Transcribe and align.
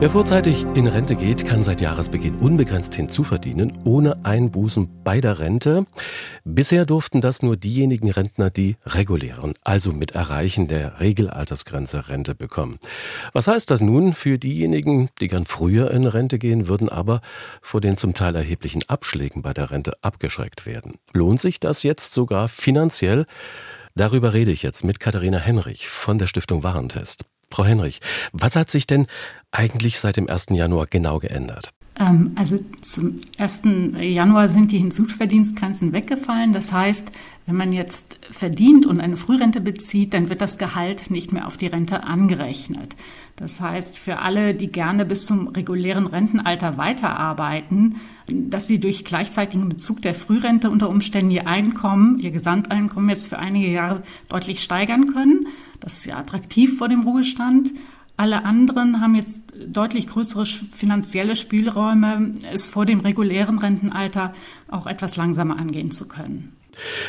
Wer 0.00 0.08
vorzeitig 0.08 0.64
in 0.76 0.86
Rente 0.86 1.14
geht, 1.14 1.44
kann 1.44 1.62
seit 1.62 1.82
Jahresbeginn 1.82 2.36
unbegrenzt 2.36 2.94
hinzuverdienen, 2.94 3.70
ohne 3.84 4.24
Einbußen 4.24 4.88
bei 5.04 5.20
der 5.20 5.40
Rente. 5.40 5.84
Bisher 6.42 6.86
durften 6.86 7.20
das 7.20 7.42
nur 7.42 7.58
diejenigen 7.58 8.10
Rentner, 8.10 8.48
die 8.48 8.76
regulären, 8.86 9.52
also 9.62 9.92
mit 9.92 10.12
Erreichen 10.12 10.68
der 10.68 11.00
Regelaltersgrenze 11.00 12.08
Rente 12.08 12.34
bekommen. 12.34 12.78
Was 13.34 13.46
heißt 13.46 13.70
das 13.70 13.82
nun 13.82 14.14
für 14.14 14.38
diejenigen, 14.38 15.10
die 15.20 15.28
gern 15.28 15.44
früher 15.44 15.90
in 15.90 16.06
Rente 16.06 16.38
gehen 16.38 16.66
würden, 16.66 16.88
aber 16.88 17.20
vor 17.60 17.82
den 17.82 17.98
zum 17.98 18.14
Teil 18.14 18.34
erheblichen 18.34 18.88
Abschlägen 18.88 19.42
bei 19.42 19.52
der 19.52 19.70
Rente 19.70 19.92
abgeschreckt 20.00 20.64
werden? 20.64 20.94
Lohnt 21.12 21.42
sich 21.42 21.60
das 21.60 21.82
jetzt 21.82 22.14
sogar 22.14 22.48
finanziell? 22.48 23.26
Darüber 23.96 24.32
rede 24.32 24.50
ich 24.50 24.62
jetzt 24.62 24.82
mit 24.82 24.98
Katharina 24.98 25.36
Henrich 25.36 25.90
von 25.90 26.16
der 26.16 26.26
Stiftung 26.26 26.62
Warentest. 26.62 27.26
Frau 27.52 27.64
Henrich, 27.64 28.00
was 28.32 28.54
hat 28.54 28.70
sich 28.70 28.86
denn 28.86 29.06
eigentlich 29.50 29.98
seit 29.98 30.16
dem 30.16 30.28
1. 30.28 30.46
Januar 30.50 30.86
genau 30.86 31.18
geändert? 31.18 31.72
Ähm, 32.00 32.32
also 32.34 32.56
zum 32.80 33.20
1. 33.38 33.62
Januar 34.00 34.48
sind 34.48 34.72
die 34.72 34.78
Hinzuverdienstgrenzen 34.78 35.92
weggefallen. 35.92 36.52
Das 36.52 36.72
heißt, 36.72 37.12
wenn 37.46 37.56
man 37.56 37.72
jetzt 37.72 38.18
verdient 38.30 38.86
und 38.86 39.00
eine 39.00 39.16
Frührente 39.16 39.60
bezieht, 39.60 40.14
dann 40.14 40.28
wird 40.30 40.40
das 40.40 40.56
Gehalt 40.56 41.10
nicht 41.10 41.32
mehr 41.32 41.46
auf 41.46 41.56
die 41.56 41.66
Rente 41.66 42.04
angerechnet. 42.04 42.96
Das 43.36 43.60
heißt, 43.60 43.98
für 43.98 44.20
alle, 44.20 44.54
die 44.54 44.70
gerne 44.70 45.04
bis 45.04 45.26
zum 45.26 45.48
regulären 45.48 46.06
Rentenalter 46.06 46.78
weiterarbeiten, 46.78 47.96
dass 48.28 48.66
sie 48.66 48.78
durch 48.78 49.04
gleichzeitigen 49.04 49.68
Bezug 49.68 50.00
der 50.02 50.14
Frührente 50.14 50.70
unter 50.70 50.88
Umständen 50.88 51.30
ihr 51.30 51.46
Einkommen, 51.46 52.18
ihr 52.18 52.30
Gesamteinkommen 52.30 53.10
jetzt 53.10 53.26
für 53.26 53.38
einige 53.38 53.68
Jahre 53.68 54.02
deutlich 54.28 54.62
steigern 54.62 55.06
können. 55.06 55.46
Das 55.80 55.94
ist 55.94 56.04
ja 56.06 56.18
attraktiv 56.18 56.78
vor 56.78 56.88
dem 56.88 57.02
Ruhestand. 57.02 57.72
Alle 58.16 58.44
anderen 58.44 59.00
haben 59.00 59.14
jetzt 59.14 59.40
deutlich 59.66 60.06
größere 60.06 60.46
finanzielle 60.46 61.36
Spielräume, 61.36 62.32
es 62.52 62.66
vor 62.66 62.86
dem 62.86 63.00
regulären 63.00 63.58
Rentenalter 63.58 64.32
auch 64.68 64.86
etwas 64.86 65.16
langsamer 65.16 65.58
angehen 65.58 65.90
zu 65.90 66.08
können. 66.08 66.56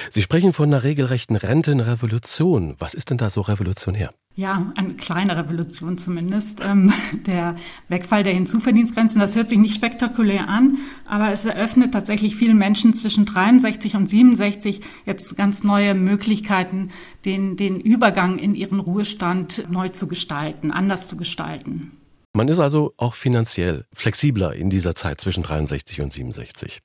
Sie 0.09 0.21
sprechen 0.21 0.53
von 0.53 0.69
einer 0.69 0.83
regelrechten 0.83 1.35
Rentenrevolution. 1.35 2.75
Was 2.79 2.93
ist 2.93 3.09
denn 3.09 3.17
da 3.17 3.29
so 3.29 3.41
revolutionär? 3.41 4.09
Ja, 4.33 4.71
eine 4.75 4.93
kleine 4.93 5.37
Revolution 5.37 5.97
zumindest. 5.97 6.59
Ähm, 6.61 6.93
der 7.25 7.55
Wegfall 7.89 8.23
der 8.23 8.33
Hinzuverdienstgrenzen, 8.33 9.19
das 9.19 9.35
hört 9.35 9.49
sich 9.49 9.57
nicht 9.57 9.75
spektakulär 9.75 10.47
an, 10.47 10.77
aber 11.05 11.31
es 11.31 11.45
eröffnet 11.45 11.93
tatsächlich 11.93 12.35
vielen 12.35 12.57
Menschen 12.57 12.93
zwischen 12.93 13.25
63 13.25 13.95
und 13.95 14.09
67 14.09 14.81
jetzt 15.05 15.35
ganz 15.35 15.63
neue 15.63 15.93
Möglichkeiten, 15.95 16.89
den, 17.25 17.57
den 17.57 17.79
Übergang 17.79 18.39
in 18.39 18.55
ihren 18.55 18.79
Ruhestand 18.79 19.65
neu 19.69 19.89
zu 19.89 20.07
gestalten, 20.07 20.71
anders 20.71 21.07
zu 21.07 21.17
gestalten. 21.17 21.91
Man 22.33 22.47
ist 22.47 22.59
also 22.59 22.93
auch 22.97 23.13
finanziell 23.13 23.85
flexibler 23.93 24.53
in 24.53 24.69
dieser 24.69 24.95
Zeit 24.95 25.19
zwischen 25.19 25.43
63 25.43 26.01
und 26.01 26.13
67. 26.13 26.81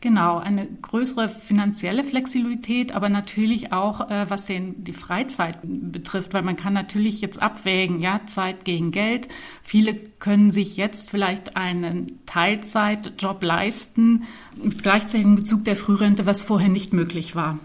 Genau, 0.00 0.38
eine 0.38 0.66
größere 0.66 1.30
finanzielle 1.30 2.04
Flexibilität, 2.04 2.92
aber 2.92 3.08
natürlich 3.08 3.72
auch, 3.72 4.10
äh, 4.10 4.28
was 4.28 4.46
den, 4.46 4.84
die 4.84 4.92
Freizeit 4.92 5.58
betrifft, 5.62 6.34
weil 6.34 6.42
man 6.42 6.56
kann 6.56 6.74
natürlich 6.74 7.20
jetzt 7.20 7.40
abwägen, 7.40 8.00
ja, 8.00 8.20
Zeit 8.26 8.64
gegen 8.64 8.90
Geld. 8.90 9.28
Viele 9.62 9.94
können 9.94 10.50
sich 10.50 10.76
jetzt 10.76 11.10
vielleicht 11.10 11.56
einen 11.56 12.20
Teilzeitjob 12.26 13.42
leisten 13.42 14.24
mit 14.62 14.82
gleichzeitigem 14.82 15.36
Bezug 15.36 15.64
der 15.64 15.76
Frührente, 15.76 16.26
was 16.26 16.42
vorher 16.42 16.68
nicht 16.68 16.92
möglich 16.92 17.34
war. 17.34 17.58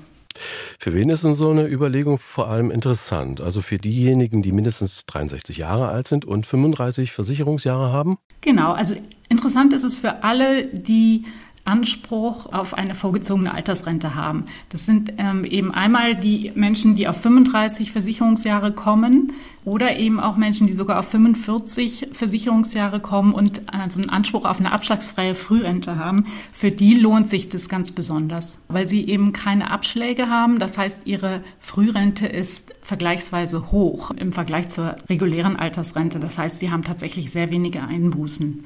Für 0.80 0.94
wen 0.94 1.10
ist 1.10 1.24
denn 1.24 1.34
so 1.34 1.50
eine 1.50 1.68
Überlegung 1.68 2.20
vor 2.20 2.48
allem 2.50 2.72
interessant? 2.72 3.42
Also 3.42 3.62
für 3.62 3.78
diejenigen, 3.78 4.42
die 4.42 4.52
mindestens 4.52 5.06
63 5.06 5.58
Jahre 5.58 5.90
alt 5.90 6.08
sind 6.08 6.26
und 6.26 6.46
35 6.46 7.12
Versicherungsjahre 7.12 7.92
haben? 7.92 8.18
Genau, 8.42 8.72
also 8.72 8.96
interessant 9.30 9.74
ist 9.74 9.84
es 9.84 9.98
für 9.98 10.24
alle, 10.24 10.66
die 10.66 11.26
Anspruch 11.68 12.52
auf 12.52 12.74
eine 12.74 12.96
vorgezogene 12.96 13.54
Altersrente 13.54 14.16
haben. 14.16 14.46
Das 14.70 14.86
sind 14.86 15.14
ähm, 15.18 15.44
eben 15.46 15.74
einmal 15.74 16.16
die 16.16 16.52
Menschen, 16.56 16.96
die 16.96 17.08
auf 17.08 17.22
35 17.22 17.92
Versicherungsjahre 17.92 18.72
kommen 18.72 19.34
oder 19.66 19.98
eben 19.98 20.22
auch 20.22 20.38
Menschen, 20.38 20.66
die 20.66 20.74
sogar 20.74 20.98
auf 21.00 21.10
45 21.10 22.08
Versicherungsjahre 22.14 23.02
kommen 23.02 23.34
und 23.34 23.74
also 23.74 24.00
einen 24.00 24.10
Anspruch 24.10 24.46
auf 24.46 24.60
eine 24.60 24.72
abschlagsfreie 24.72 25.36
Frührente 25.36 25.98
haben. 25.98 26.26
Für 26.54 26.72
die 26.72 26.96
lohnt 26.96 27.28
sich 27.28 27.50
das 27.50 27.68
ganz 27.68 27.92
besonders, 27.92 28.60
weil 28.70 28.88
sie 28.88 29.06
eben 29.06 29.34
keine 29.34 29.70
Abschläge 29.70 30.30
haben. 30.30 30.60
Das 30.60 30.78
heißt, 30.78 31.02
ihre 31.06 31.42
Frührente 31.60 32.28
ist 32.28 32.76
vergleichsweise 32.82 33.72
hoch 33.72 34.12
im 34.12 34.32
Vergleich 34.32 34.70
zur 34.70 34.96
regulären 35.10 35.58
Altersrente. 35.58 36.20
Das 36.20 36.38
heißt, 36.38 36.60
sie 36.60 36.72
haben 36.72 36.84
tatsächlich 36.84 37.30
sehr 37.30 37.50
wenige 37.50 37.84
Einbußen. 37.84 38.66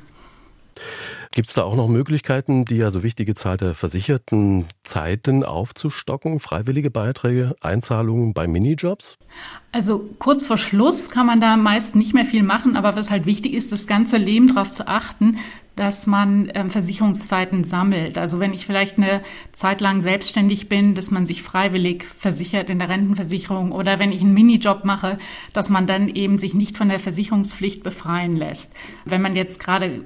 Gibt 1.33 1.47
es 1.47 1.55
da 1.55 1.63
auch 1.63 1.75
noch 1.75 1.87
Möglichkeiten, 1.87 2.65
die 2.65 2.75
ja 2.75 2.91
so 2.91 3.03
wichtige 3.03 3.35
Zahl 3.35 3.55
der 3.55 3.73
versicherten 3.73 4.65
Zeiten 4.91 5.45
aufzustocken? 5.45 6.41
Freiwillige 6.41 6.91
Beiträge, 6.91 7.55
Einzahlungen 7.61 8.33
bei 8.33 8.45
Minijobs? 8.45 9.17
Also 9.71 10.09
kurz 10.19 10.45
vor 10.45 10.57
Schluss 10.57 11.09
kann 11.11 11.25
man 11.25 11.39
da 11.39 11.55
meist 11.55 11.95
nicht 11.95 12.13
mehr 12.13 12.25
viel 12.25 12.43
machen, 12.43 12.75
aber 12.75 12.97
was 12.97 13.09
halt 13.09 13.25
wichtig 13.25 13.53
ist, 13.53 13.71
das 13.71 13.87
ganze 13.87 14.17
Leben 14.17 14.53
darauf 14.53 14.69
zu 14.69 14.89
achten, 14.89 15.37
dass 15.77 16.07
man 16.07 16.51
ähm, 16.53 16.69
Versicherungszeiten 16.69 17.63
sammelt. 17.63 18.17
Also 18.17 18.41
wenn 18.41 18.51
ich 18.51 18.65
vielleicht 18.65 18.97
eine 18.97 19.21
Zeit 19.53 19.79
lang 19.79 20.01
selbstständig 20.01 20.67
bin, 20.67 20.93
dass 20.93 21.09
man 21.09 21.25
sich 21.25 21.41
freiwillig 21.41 22.03
versichert 22.03 22.69
in 22.69 22.77
der 22.77 22.89
Rentenversicherung 22.89 23.71
oder 23.71 23.97
wenn 23.97 24.11
ich 24.11 24.19
einen 24.19 24.33
Minijob 24.33 24.83
mache, 24.83 25.15
dass 25.53 25.69
man 25.69 25.87
dann 25.87 26.09
eben 26.09 26.37
sich 26.37 26.53
nicht 26.53 26.77
von 26.77 26.89
der 26.89 26.99
Versicherungspflicht 26.99 27.81
befreien 27.81 28.35
lässt. 28.35 28.71
Wenn 29.05 29.21
man 29.21 29.37
jetzt 29.37 29.61
gerade 29.61 30.03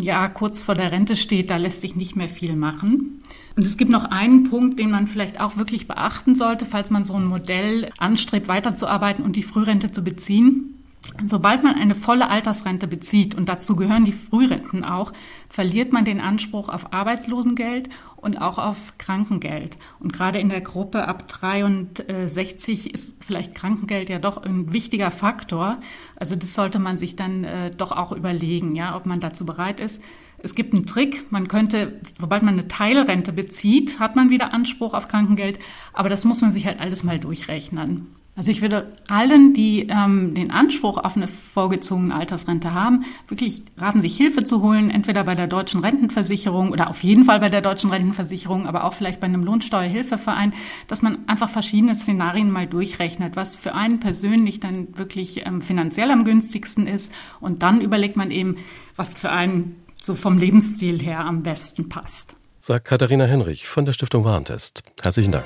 ja 0.00 0.28
kurz 0.30 0.62
vor 0.62 0.74
der 0.74 0.90
Rente 0.90 1.16
steht, 1.16 1.50
da 1.50 1.58
lässt 1.58 1.82
sich 1.82 1.94
nicht 1.94 2.16
mehr 2.16 2.30
viel 2.30 2.56
machen. 2.56 3.21
Und 3.56 3.66
es 3.66 3.76
gibt 3.76 3.90
noch 3.90 4.04
einen 4.04 4.44
Punkt, 4.44 4.78
den 4.78 4.90
man 4.90 5.06
vielleicht 5.06 5.40
auch 5.40 5.56
wirklich 5.56 5.86
beachten 5.86 6.34
sollte, 6.34 6.64
falls 6.64 6.90
man 6.90 7.04
so 7.04 7.14
ein 7.14 7.24
Modell 7.24 7.90
anstrebt, 7.98 8.48
weiterzuarbeiten 8.48 9.24
und 9.24 9.36
die 9.36 9.42
Frührente 9.42 9.92
zu 9.92 10.02
beziehen. 10.02 10.78
Sobald 11.26 11.64
man 11.64 11.74
eine 11.74 11.96
volle 11.96 12.30
Altersrente 12.30 12.86
bezieht, 12.86 13.34
und 13.34 13.48
dazu 13.48 13.74
gehören 13.74 14.04
die 14.04 14.12
Frührenten 14.12 14.84
auch, 14.84 15.12
verliert 15.50 15.92
man 15.92 16.04
den 16.04 16.20
Anspruch 16.20 16.68
auf 16.68 16.92
Arbeitslosengeld 16.92 17.88
und 18.16 18.40
auch 18.40 18.58
auf 18.58 18.96
Krankengeld. 18.98 19.76
Und 19.98 20.12
gerade 20.12 20.38
in 20.38 20.48
der 20.48 20.60
Gruppe 20.60 21.08
ab 21.08 21.26
63 21.26 22.94
ist 22.94 23.22
vielleicht 23.24 23.54
Krankengeld 23.54 24.10
ja 24.10 24.20
doch 24.20 24.38
ein 24.38 24.72
wichtiger 24.72 25.10
Faktor. 25.10 25.78
Also 26.16 26.36
das 26.36 26.54
sollte 26.54 26.78
man 26.78 26.98
sich 26.98 27.16
dann 27.16 27.42
äh, 27.44 27.72
doch 27.72 27.90
auch 27.90 28.12
überlegen, 28.12 28.76
ja, 28.76 28.96
ob 28.96 29.04
man 29.04 29.18
dazu 29.18 29.44
bereit 29.44 29.80
ist. 29.80 30.00
Es 30.42 30.54
gibt 30.54 30.74
einen 30.74 30.86
Trick. 30.86 31.30
Man 31.30 31.48
könnte, 31.48 32.00
sobald 32.14 32.42
man 32.42 32.54
eine 32.54 32.68
Teilrente 32.68 33.32
bezieht, 33.32 34.00
hat 34.00 34.16
man 34.16 34.28
wieder 34.28 34.52
Anspruch 34.52 34.92
auf 34.92 35.08
Krankengeld. 35.08 35.58
Aber 35.92 36.08
das 36.08 36.24
muss 36.24 36.40
man 36.40 36.52
sich 36.52 36.66
halt 36.66 36.80
alles 36.80 37.04
mal 37.04 37.18
durchrechnen. 37.18 38.08
Also 38.34 38.50
ich 38.50 38.62
würde 38.62 38.88
allen, 39.08 39.52
die 39.52 39.88
ähm, 39.90 40.32
den 40.32 40.50
Anspruch 40.50 40.96
auf 40.96 41.16
eine 41.16 41.28
vorgezogene 41.28 42.14
Altersrente 42.14 42.72
haben, 42.72 43.04
wirklich 43.28 43.62
raten, 43.76 44.00
sich 44.00 44.16
Hilfe 44.16 44.42
zu 44.42 44.62
holen, 44.62 44.88
entweder 44.88 45.22
bei 45.22 45.34
der 45.34 45.46
deutschen 45.46 45.80
Rentenversicherung 45.80 46.70
oder 46.70 46.88
auf 46.88 47.02
jeden 47.02 47.26
Fall 47.26 47.40
bei 47.40 47.50
der 47.50 47.60
deutschen 47.60 47.90
Rentenversicherung, 47.90 48.66
aber 48.66 48.84
auch 48.84 48.94
vielleicht 48.94 49.20
bei 49.20 49.26
einem 49.26 49.44
Lohnsteuerhilfeverein, 49.44 50.54
dass 50.88 51.02
man 51.02 51.28
einfach 51.28 51.50
verschiedene 51.50 51.94
Szenarien 51.94 52.50
mal 52.50 52.66
durchrechnet, 52.66 53.36
was 53.36 53.58
für 53.58 53.74
einen 53.74 54.00
persönlich 54.00 54.60
dann 54.60 54.96
wirklich 54.96 55.46
ähm, 55.46 55.60
finanziell 55.60 56.10
am 56.10 56.24
günstigsten 56.24 56.86
ist. 56.86 57.12
Und 57.38 57.62
dann 57.62 57.82
überlegt 57.82 58.16
man 58.16 58.30
eben, 58.30 58.56
was 58.96 59.12
für 59.12 59.30
einen 59.30 59.76
so 60.04 60.14
vom 60.14 60.38
Lebensstil 60.38 61.02
her 61.02 61.20
am 61.20 61.42
besten 61.42 61.88
passt. 61.88 62.36
Sagt 62.60 62.86
Katharina 62.86 63.24
Henrich 63.24 63.68
von 63.68 63.84
der 63.84 63.92
Stiftung 63.92 64.24
Warentest. 64.24 64.84
Herzlichen 65.02 65.32
Dank. 65.32 65.44